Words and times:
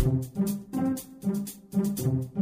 thank 0.00 0.24
you 2.00 2.39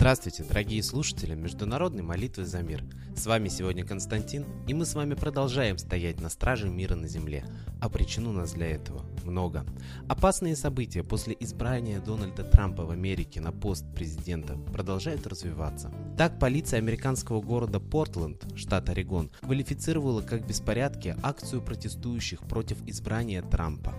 Здравствуйте, 0.00 0.44
дорогие 0.44 0.82
слушатели 0.82 1.34
Международной 1.34 2.02
молитвы 2.02 2.46
за 2.46 2.62
мир. 2.62 2.82
С 3.14 3.26
вами 3.26 3.48
сегодня 3.48 3.84
Константин, 3.84 4.46
и 4.66 4.72
мы 4.72 4.86
с 4.86 4.94
вами 4.94 5.12
продолжаем 5.12 5.76
стоять 5.76 6.22
на 6.22 6.30
страже 6.30 6.70
мира 6.70 6.94
на 6.94 7.06
земле. 7.06 7.44
А 7.82 7.90
причин 7.90 8.26
у 8.26 8.32
нас 8.32 8.52
для 8.52 8.68
этого 8.68 9.04
много. 9.26 9.66
Опасные 10.08 10.56
события 10.56 11.04
после 11.04 11.36
избрания 11.38 12.00
Дональда 12.00 12.44
Трампа 12.44 12.86
в 12.86 12.90
Америке 12.92 13.42
на 13.42 13.52
пост 13.52 13.84
президента 13.94 14.54
продолжают 14.72 15.26
развиваться. 15.26 15.92
Так, 16.16 16.38
полиция 16.38 16.78
американского 16.78 17.42
города 17.42 17.78
Портленд, 17.78 18.42
штат 18.56 18.88
Орегон, 18.88 19.30
квалифицировала 19.42 20.22
как 20.22 20.46
беспорядки 20.46 21.14
акцию 21.22 21.60
протестующих 21.60 22.40
против 22.40 22.78
избрания 22.86 23.42
Трампа. 23.42 23.94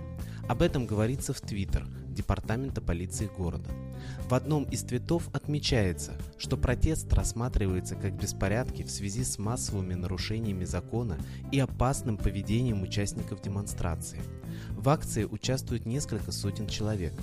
Об 0.49 0.63
этом 0.63 0.87
говорится 0.87 1.31
в 1.31 1.41
Твиттер 1.41 1.85
Департамента 2.07 2.81
полиции 2.81 3.29
города. 3.37 3.69
В 4.29 4.33
одном 4.33 4.63
из 4.63 4.83
твитов 4.83 5.29
отмечается, 5.33 6.13
что 6.37 6.55
протест 6.57 7.11
рассматривается 7.13 7.95
как 7.95 8.13
беспорядки 8.13 8.83
в 8.83 8.89
связи 8.89 9.23
с 9.23 9.37
массовыми 9.37 9.93
нарушениями 9.93 10.63
закона 10.63 11.17
и 11.51 11.59
опасным 11.59 12.17
поведением 12.17 12.81
участников 12.81 13.41
демонстрации. 13.41 14.21
В 14.71 14.89
акции 14.89 15.25
участвуют 15.25 15.85
несколько 15.85 16.31
сотен 16.31 16.67
человек. 16.67 17.13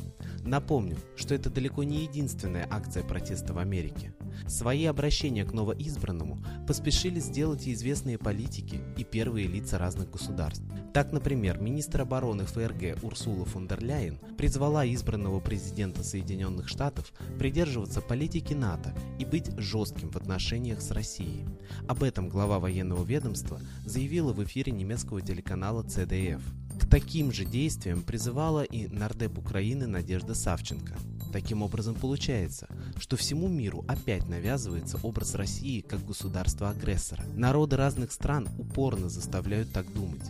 Напомню, 0.44 0.96
что 1.16 1.34
это 1.34 1.50
далеко 1.50 1.82
не 1.82 2.02
единственная 2.02 2.66
акция 2.70 3.02
протеста 3.02 3.52
в 3.52 3.58
Америке. 3.58 4.14
Свои 4.46 4.84
обращения 4.84 5.44
к 5.44 5.52
новоизбранному 5.52 6.38
поспешили 6.66 7.20
сделать 7.20 7.66
и 7.66 7.72
известные 7.72 8.18
политики 8.18 8.80
и 8.96 9.04
первые 9.04 9.46
лица 9.46 9.78
разных 9.78 10.10
государств. 10.10 10.62
Так, 10.94 11.12
например, 11.12 11.60
министр 11.60 12.02
обороны 12.02 12.44
ФРГ 12.44 13.02
Урсула 13.02 13.44
фон 13.44 13.66
дер 13.66 13.82
Ляйен 13.82 14.18
призвала 14.36 14.86
избранного 14.86 15.40
президента 15.40 16.02
Соединенных 16.02 16.67
Штатов 16.68 17.12
придерживаться 17.38 18.00
политики 18.00 18.52
НАТО 18.52 18.94
и 19.18 19.24
быть 19.24 19.50
жестким 19.58 20.10
в 20.10 20.16
отношениях 20.16 20.80
с 20.80 20.90
Россией. 20.90 21.46
Об 21.88 22.02
этом 22.02 22.28
глава 22.28 22.60
военного 22.60 23.04
ведомства 23.04 23.60
заявила 23.84 24.32
в 24.32 24.44
эфире 24.44 24.72
немецкого 24.72 25.20
телеканала 25.20 25.82
CDF. 25.82 26.42
К 26.78 26.86
таким 26.88 27.32
же 27.32 27.44
действиям 27.44 28.02
призывала 28.02 28.62
и 28.62 28.86
нардеп 28.86 29.38
Украины 29.38 29.86
Надежда 29.86 30.34
Савченко. 30.34 30.94
Таким 31.32 31.62
образом 31.62 31.94
получается, 31.94 32.68
что 32.98 33.16
всему 33.16 33.48
миру 33.48 33.84
опять 33.86 34.28
навязывается 34.28 34.98
образ 35.02 35.34
России 35.34 35.80
как 35.80 36.04
государства-агрессора. 36.04 37.24
Народы 37.34 37.76
разных 37.76 38.12
стран 38.12 38.48
упорно 38.58 39.08
заставляют 39.08 39.72
так 39.72 39.92
думать. 39.92 40.22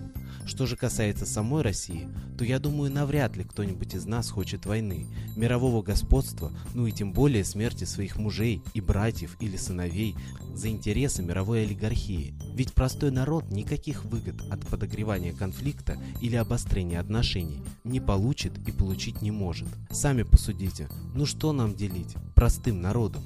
Что 0.45 0.67
же 0.67 0.77
касается 0.77 1.27
самой 1.27 1.63
России, 1.63 2.09
то 2.39 2.45
я 2.45 2.59
думаю, 2.59 2.91
навряд 2.91 3.37
ли 3.37 3.45
кто-нибудь 3.45 3.95
из 3.95 4.07
нас 4.07 4.31
хочет 4.31 4.67
войны, 4.67 5.07
мирового 5.37 5.83
господства, 5.83 6.53
ну 6.75 6.87
и 6.87 6.93
тем 6.93 7.13
более 7.13 7.45
смерти 7.45 7.85
своих 7.85 8.17
мужей 8.17 8.63
и 8.75 8.81
братьев 8.81 9.37
или 9.41 9.57
сыновей 9.57 10.17
за 10.55 10.69
интересы 10.69 11.23
мировой 11.23 11.65
олигархии. 11.65 12.35
Ведь 12.55 12.73
простой 12.73 13.11
народ 13.11 13.51
никаких 13.51 14.05
выгод 14.05 14.43
от 14.51 14.67
подогревания 14.67 15.33
конфликта 15.33 15.97
или 16.21 16.37
обострения 16.37 16.99
отношений 16.99 17.63
не 17.85 18.01
получит 18.01 18.53
и 18.67 18.73
получить 18.73 19.23
не 19.23 19.31
может. 19.31 19.69
Сами 19.91 20.23
посудите, 20.23 20.88
ну 21.14 21.27
что 21.27 21.53
нам 21.53 21.75
делить 21.75 22.14
простым 22.34 22.81
народом? 22.81 23.22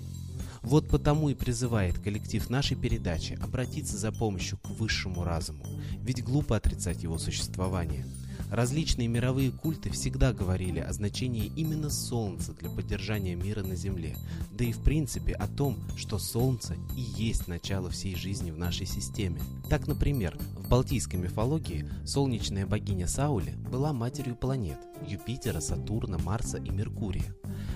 Вот 0.62 0.88
потому 0.88 1.28
и 1.28 1.34
призывает 1.34 1.98
коллектив 1.98 2.48
нашей 2.48 2.76
передачи 2.76 3.38
обратиться 3.42 3.96
за 3.96 4.12
помощью 4.12 4.58
к 4.58 4.70
высшему 4.70 5.24
разуму, 5.24 5.66
ведь 6.00 6.22
глупо 6.22 6.56
отрицать 6.56 7.02
его 7.02 7.18
существование. 7.18 8.06
Различные 8.52 9.08
мировые 9.08 9.50
культы 9.50 9.90
всегда 9.90 10.34
говорили 10.34 10.78
о 10.78 10.92
значении 10.92 11.50
именно 11.56 11.88
Солнца 11.88 12.52
для 12.52 12.68
поддержания 12.68 13.34
мира 13.34 13.62
на 13.62 13.74
Земле, 13.74 14.14
да 14.52 14.64
и 14.64 14.72
в 14.72 14.82
принципе 14.82 15.32
о 15.32 15.48
том, 15.48 15.78
что 15.96 16.18
Солнце 16.18 16.74
и 16.94 17.00
есть 17.00 17.48
начало 17.48 17.88
всей 17.88 18.14
жизни 18.14 18.50
в 18.50 18.58
нашей 18.58 18.86
системе. 18.86 19.40
Так, 19.70 19.88
например, 19.88 20.38
в 20.58 20.68
балтийской 20.68 21.18
мифологии 21.18 21.88
солнечная 22.04 22.66
богиня 22.66 23.08
Сауле 23.08 23.54
была 23.70 23.94
матерью 23.94 24.36
планет 24.36 24.78
Юпитера, 25.08 25.60
Сатурна, 25.60 26.18
Марса 26.18 26.58
и 26.58 26.70
Меркурия. 26.70 27.34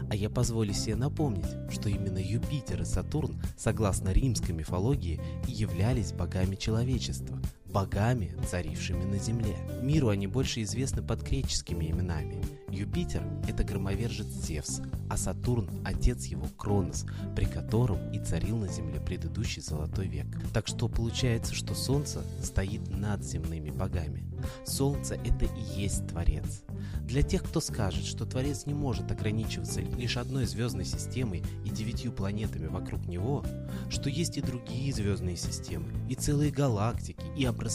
А 0.09 0.15
я 0.15 0.31
позволю 0.31 0.73
себе 0.73 0.97
напомнить, 0.97 1.47
что 1.71 1.89
именно 1.89 2.19
Юпитер 2.19 2.83
и 2.83 2.85
Сатурн, 2.85 3.41
согласно 3.57 4.11
римской 4.11 4.55
мифологии, 4.55 5.21
являлись 5.47 6.13
богами 6.13 6.55
человечества, 6.55 7.39
богами, 7.77 8.33
царившими 8.51 9.05
на 9.05 9.19
земле. 9.19 9.55
Миру 9.83 10.09
они 10.09 10.27
больше 10.27 10.63
известны 10.63 11.03
под 11.03 11.21
греческими 11.21 11.91
именами. 11.91 12.43
Юпитер– 12.71 13.23
это 13.49 13.65
громовержец 13.65 14.27
Зевс, 14.27 14.81
а 15.11 15.19
Сатурн– 15.19 15.69
отец 15.85 16.25
его 16.25 16.47
Кронос, 16.57 17.05
при 17.35 17.45
котором 17.45 18.11
и 18.13 18.19
царил 18.19 18.57
на 18.57 18.69
земле 18.69 18.99
предыдущий 18.99 19.61
золотой 19.61 20.09
век. 20.09 20.27
Так 20.55 20.67
что 20.67 20.89
получается, 20.89 21.55
что 21.55 21.75
Солнце 21.75 22.23
стоит 22.43 22.89
над 22.89 23.23
земными 23.23 23.69
богами. 23.69 24.25
Солнце– 24.65 25.15
это 25.25 25.45
и 25.45 25.81
есть 25.81 26.07
Творец. 26.09 26.63
Для 27.03 27.23
тех, 27.23 27.43
кто 27.43 27.61
скажет, 27.61 28.05
что 28.05 28.27
Творец 28.27 28.67
не 28.67 28.75
может 28.75 29.11
ограничиваться 29.13 29.81
лишь 29.81 30.17
одной 30.17 30.47
звездной 30.47 30.85
системой 30.85 31.43
и 31.65 31.71
девятью 31.71 32.11
планетами 32.11 32.67
вокруг 32.67 33.07
него, 33.07 33.45
что 33.91 34.11
есть 34.11 34.39
и 34.39 34.43
другие 34.43 34.93
звездные 34.93 35.37
системы, 35.37 35.93
и 36.09 36.15
целые 36.15 36.51
галактики, 36.51 37.25
и 37.37 37.45
образования, 37.45 37.66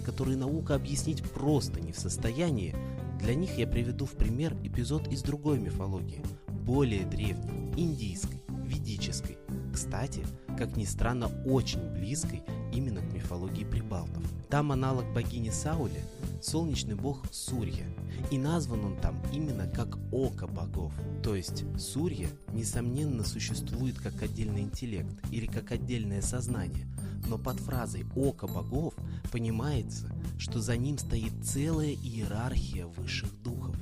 которые 0.00 0.36
наука 0.36 0.74
объяснить 0.74 1.22
просто 1.22 1.80
не 1.80 1.92
в 1.92 1.98
состоянии, 1.98 2.74
для 3.20 3.34
них 3.34 3.58
я 3.58 3.66
приведу 3.66 4.06
в 4.06 4.12
пример 4.12 4.54
эпизод 4.62 5.08
из 5.08 5.22
другой 5.22 5.58
мифологии, 5.58 6.22
более 6.48 7.04
древней, 7.04 7.72
индийской, 7.76 8.40
ведической. 8.48 9.38
Кстати, 9.72 10.24
как 10.58 10.76
ни 10.76 10.84
странно, 10.84 11.30
очень 11.44 11.92
близкой 11.92 12.42
именно 12.72 13.00
к 13.00 13.12
мифологии 13.12 13.64
прибалтов. 13.64 14.22
Там 14.48 14.72
аналог 14.72 15.12
богини 15.12 15.50
Саули– 15.50 16.00
солнечный 16.42 16.94
бог 16.94 17.24
Сурья, 17.32 17.86
и 18.30 18.38
назван 18.38 18.84
он 18.84 18.96
там 18.96 19.20
именно 19.32 19.66
как 19.66 19.98
Око 20.12 20.46
богов. 20.46 20.92
То 21.22 21.34
есть 21.34 21.64
Сурья, 21.78 22.28
несомненно, 22.52 23.24
существует 23.24 23.98
как 23.98 24.22
отдельный 24.22 24.62
интеллект 24.62 25.14
или 25.30 25.46
как 25.46 25.72
отдельное 25.72 26.22
сознание, 26.22 26.86
но 27.28 27.38
под 27.38 27.58
фразой 27.60 28.06
«Око 28.14 28.46
богов» 28.46 28.94
понимается, 29.32 30.10
что 30.38 30.60
за 30.60 30.76
ним 30.76 30.98
стоит 30.98 31.32
целая 31.44 31.92
иерархия 31.92 32.86
высших 32.86 33.42
духов. 33.42 33.76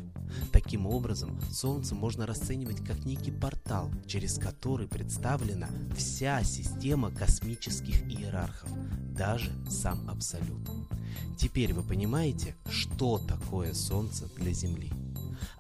Таким 0.53 0.86
образом, 0.86 1.38
Солнце 1.50 1.94
можно 1.94 2.26
расценивать 2.26 2.84
как 2.84 3.04
некий 3.04 3.31
портал, 3.31 3.91
через 4.06 4.38
который 4.38 4.88
представлена 4.88 5.69
вся 5.97 6.42
система 6.42 7.10
космических 7.10 8.03
иерархов, 8.06 8.71
даже 9.16 9.53
сам 9.69 10.09
Абсолют. 10.09 10.69
Теперь 11.38 11.72
вы 11.72 11.82
понимаете, 11.82 12.44
что 12.69 13.19
такое 13.19 13.75
Солнце 13.75 14.28
для 14.37 14.53
Земли. 14.53 14.91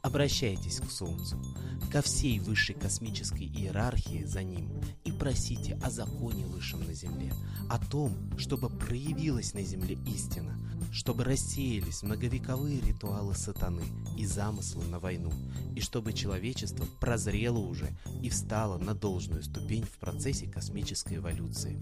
Обращайтесь 0.04 0.80
к 0.80 0.90
Солнцу, 0.90 1.42
ко 1.90 2.02
всей 2.02 2.38
высшей 2.38 2.74
космической 2.74 3.46
иерархии 3.46 4.22
за 4.24 4.42
ним 4.42 4.70
и 5.02 5.10
просите 5.10 5.78
о 5.82 5.90
законе 5.90 6.44
высшем 6.44 6.86
на 6.86 6.92
Земле, 6.92 7.32
о 7.70 7.78
том, 7.78 8.12
чтобы 8.36 8.68
проявилась 8.68 9.54
на 9.54 9.62
Земле 9.62 9.96
истина, 10.06 10.58
чтобы 10.92 11.24
рассеялись 11.24 12.02
многовековые 12.02 12.82
ритуалы 12.82 13.34
сатаны 13.34 13.82
и 14.18 14.26
замыслы 14.26 14.84
на 14.84 15.00
войну, 15.00 15.32
и 15.74 15.80
чтобы 15.80 16.12
человечество 16.12 16.84
прозрело 17.00 17.58
уже 17.58 17.96
и 18.22 18.28
встало 18.28 18.76
на 18.76 18.94
должную 18.94 19.42
ступень 19.42 19.84
в 19.84 19.98
процессе 19.98 20.46
космической 20.46 21.16
эволюции. 21.16 21.80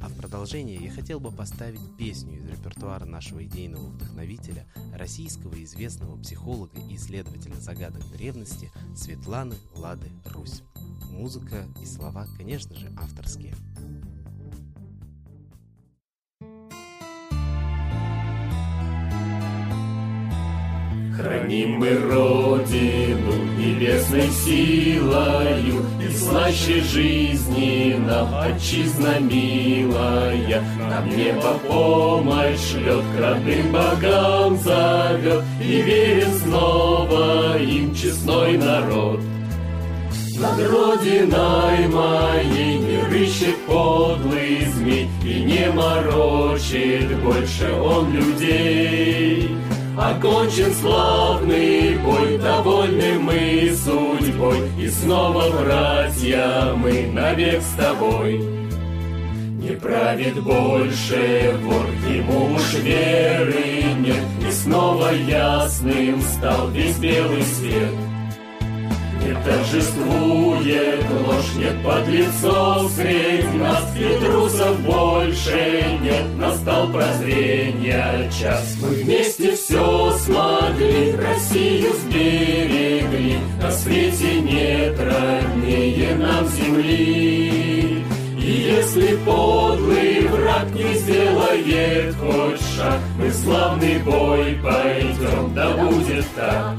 А 0.00 0.08
в 0.08 0.14
продолжение 0.14 0.76
я 0.76 0.90
хотел 0.90 1.20
бы 1.20 1.32
поставить 1.32 1.96
песню 1.98 2.38
из 2.38 2.46
репертуара 2.46 3.04
нашего 3.04 3.44
идейного 3.44 3.88
вдохновителя, 3.88 4.66
российского 4.94 5.62
известного 5.62 6.16
психолога 6.16 6.78
и 6.88 6.96
исследователя 6.96 7.60
загадок 7.64 8.02
древности 8.12 8.70
Светланы 8.94 9.56
Лады 9.74 10.10
Русь. 10.34 10.62
Музыка 11.10 11.66
и 11.80 11.86
слова, 11.86 12.26
конечно 12.36 12.76
же, 12.76 12.92
авторские. 12.98 13.54
Храним 21.16 21.78
мы 21.78 21.96
Родину 21.96 23.32
небесной 23.56 24.28
силою, 24.28 25.86
И 26.02 26.13
слаще 26.24 26.80
жизни 26.80 27.96
нам 28.06 28.34
отчизна 28.34 29.18
милая. 29.20 30.62
Нам 30.78 31.08
небо 31.16 31.58
помощь 31.66 32.70
шлет, 32.70 33.04
к 33.16 33.20
родным 33.20 33.72
богам 33.72 34.56
зовет, 34.58 35.44
И 35.60 35.82
верен 35.82 36.32
снова 36.42 37.58
им 37.58 37.94
честной 37.94 38.56
народ. 38.56 39.20
Над 40.36 40.58
родиной 40.58 41.86
моей 41.88 42.78
не 42.78 43.00
рыщет 43.08 43.56
подлый 43.66 44.66
змей 44.66 45.08
И 45.24 45.42
не 45.44 45.70
морочит 45.70 47.16
больше 47.22 47.72
он 47.72 48.12
людей. 48.12 49.53
Окончен 50.04 50.74
славный 50.74 51.96
бой, 51.96 52.36
довольны 52.36 53.18
мы 53.20 53.74
судьбой, 53.74 54.58
И 54.78 54.86
снова, 54.88 55.50
братья, 55.50 56.74
мы 56.76 57.06
навек 57.10 57.62
с 57.62 57.74
тобой. 57.82 58.38
Не 59.62 59.70
правит 59.76 60.42
больше 60.42 61.58
вор, 61.62 61.86
ему 62.06 62.54
уж 62.54 62.74
веры 62.74 63.82
нет, 64.00 64.24
И 64.46 64.52
снова 64.52 65.10
ясным 65.10 66.20
стал 66.20 66.68
весь 66.68 66.98
белый 66.98 67.42
свет. 67.42 67.94
Не 69.24 69.32
торжествует 69.42 71.02
ложь, 71.26 71.54
нет 71.56 71.82
подлецов 71.82 72.92
средь 72.92 73.54
нас, 73.54 73.90
И 73.96 74.22
трусов 74.22 74.80
больше 74.80 75.98
нет, 76.02 76.36
настал 76.36 76.88
прозрения 76.88 78.30
час. 78.30 78.76
Мы 78.82 78.88
вместе 78.88 79.56
все 79.56 80.10
смогли, 80.18 81.12
Россию 81.16 81.92
сберегли, 82.02 83.38
На 83.62 83.70
свете 83.70 84.40
нет 84.42 85.00
роднее 85.00 86.16
нам 86.16 86.46
земли. 86.48 88.04
И 88.38 88.74
если 88.76 89.16
подлый 89.24 90.28
враг 90.28 90.70
не 90.74 90.94
сделает 90.98 92.14
хоть 92.16 92.60
шаг, 92.76 93.00
Мы 93.18 93.30
славный 93.30 94.00
бой 94.00 94.58
пойдем, 94.62 95.54
да 95.54 95.70
будет 95.78 96.26
так. 96.36 96.76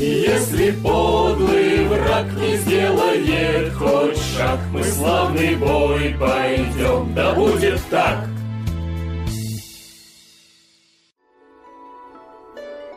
И 0.00 0.22
если 0.22 0.70
подлый 0.80 1.86
враг 1.86 2.32
не 2.32 2.56
сделает 2.56 3.74
хоть 3.74 4.16
шаг, 4.16 4.58
Мы 4.72 4.82
славный 4.82 5.56
бой 5.56 6.16
пойдем, 6.18 7.14
да 7.14 7.34
будет 7.34 7.78
так. 7.90 8.26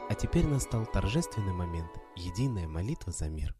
А 0.09 0.15
теперь 0.15 0.45
настал 0.45 0.85
торжественный 0.85 1.51
момент– 1.51 1.91
единая 2.15 2.69
молитва 2.69 3.11
за 3.11 3.27
мир. 3.27 3.53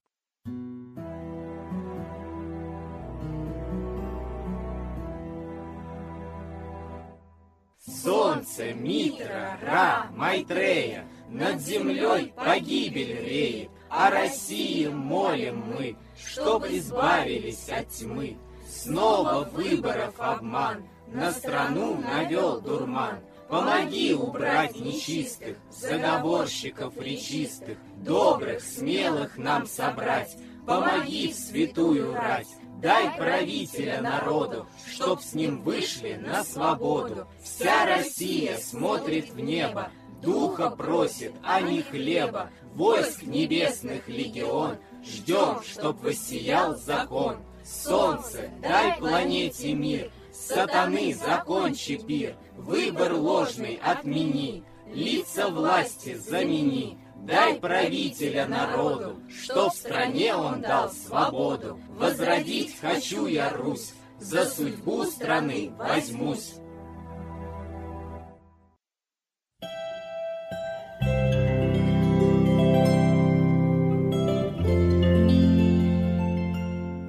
Солнце, 7.86 8.74
Митра, 8.74 9.58
Ра, 9.62 10.08
Майтрея, 10.16 11.06
Над 11.30 11.62
землей 11.62 12.34
погибель 12.36 13.26
реет, 13.26 13.70
О 13.90 14.10
России 14.10 14.88
молим 14.88 15.64
мы, 15.76 15.96
Чтоб 16.18 16.66
избавились 16.66 17.70
от 17.70 17.90
тьмы. 17.90 18.38
Снова 18.68 19.48
выборов 19.52 20.16
обман, 20.18 20.84
На 21.08 21.32
страну 21.32 21.98
навел 21.98 22.62
дурман. 22.62 23.20
Помоги 23.50 24.14
убрать 24.14 24.80
нечистых, 24.80 25.58
Заговорщиков 25.70 26.98
речистых, 26.98 27.78
Добрых, 27.98 28.62
смелых 28.62 29.38
нам 29.38 29.66
собрать, 29.68 30.36
Помоги 30.66 31.32
в 31.32 31.36
святую 31.36 32.14
рать, 32.14 32.48
Дай 32.84 33.16
правителя 33.16 34.02
народу, 34.02 34.68
чтоб 34.92 35.22
с 35.22 35.34
ним 35.34 35.62
вышли 35.62 36.16
на 36.16 36.44
свободу. 36.44 37.28
Вся 37.42 37.86
Россия 37.86 38.58
смотрит 38.58 39.30
в 39.30 39.40
небо, 39.40 39.90
духа 40.24 40.70
просит, 40.70 41.34
а 41.44 41.62
не 41.62 41.82
хлеба. 41.82 42.50
Войск 42.74 43.24
небесных 43.24 44.08
легион, 44.08 44.78
ждем, 45.04 45.62
чтоб 45.64 46.02
воссиял 46.02 46.76
закон. 46.76 47.38
Солнце, 47.64 48.50
дай 48.62 48.98
планете 48.98 49.74
мир, 49.74 50.12
сатаны 50.34 51.14
закончи 51.14 51.98
пир, 51.98 52.36
выбор 52.58 53.14
ложный 53.14 53.80
отмени, 53.82 54.64
лица 54.92 55.50
власти 55.50 56.16
замени. 56.16 56.98
Дай 57.16 57.56
правителя 57.58 58.48
народу, 58.48 59.16
что 59.30 59.70
в 59.70 59.74
стране 59.74 60.36
он 60.36 60.60
дал 60.60 60.92
свободу. 60.92 61.80
Возродить 61.98 62.78
хочу 62.82 63.28
я 63.28 63.50
Русь, 63.50 63.94
за 64.20 64.46
судьбу 64.46 65.06
страны 65.06 65.72
возьмусь. 65.78 66.56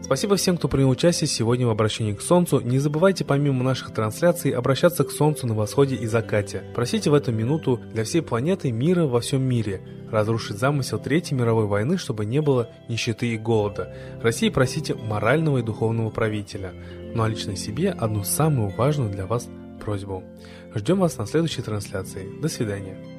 Спасибо 0.05 0.37
всем, 0.37 0.59
кто 0.59 0.69
принял 0.69 0.91
участие 0.91 1.27
сегодня 1.27 1.67
в 1.67 1.71
обращении 1.71 2.12
к 2.12 2.21
Солнцу. 2.21 2.61
Не 2.61 2.79
забывайте 2.79 3.25
помимо 3.25 3.65
наших 3.65 3.95
трансляций 3.95 4.51
обращаться 4.51 5.03
к 5.03 5.11
Солнцу 5.11 5.47
на 5.47 5.55
восходе 5.55 5.97
и 5.97 6.06
закате. 6.06 6.62
Просите 6.75 7.09
в 7.09 7.15
эту 7.15 7.33
минуту 7.33 7.81
для 7.91 8.05
всей 8.05 8.21
планеты 8.21 8.71
мира 8.71 9.06
во 9.06 9.23
всем 9.23 9.41
мире, 9.43 9.81
разрушить 10.12 10.59
замысел 10.59 10.99
Третьей 10.99 11.39
мировой 11.39 11.65
войны, 11.65 11.97
чтобы 11.97 12.27
не 12.27 12.43
было 12.43 12.69
нищеты 12.87 13.29
и 13.29 13.39
голода. 13.39 13.97
России 14.21 14.51
просите 14.51 14.95
морального 14.95 15.56
и 15.56 15.62
духовного 15.62 16.11
правителя. 16.11 16.75
Ну 17.15 17.23
а 17.23 17.29
лично 17.29 17.56
себе 17.56 17.89
одну 17.89 18.25
самую 18.25 18.77
важную 18.77 19.11
для 19.11 19.25
вас 19.25 19.49
просьбу. 19.81 20.23
Ждем 20.75 20.99
вас 20.99 21.17
на 21.17 21.25
следующей 21.25 21.62
трансляции. 21.62 22.29
До 22.43 22.49
свидания. 22.49 23.13